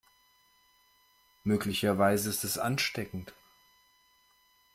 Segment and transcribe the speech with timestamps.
[1.43, 3.35] Möglicherweise ist es ansteckend.